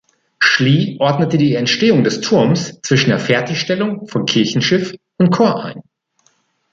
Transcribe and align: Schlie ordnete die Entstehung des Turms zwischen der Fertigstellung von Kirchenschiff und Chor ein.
Schlie 0.39 0.99
ordnete 0.99 1.37
die 1.37 1.53
Entstehung 1.53 2.03
des 2.03 2.21
Turms 2.21 2.79
zwischen 2.81 3.11
der 3.11 3.19
Fertigstellung 3.19 4.07
von 4.07 4.25
Kirchenschiff 4.25 4.95
und 5.17 5.29
Chor 5.29 5.63
ein. 5.63 5.83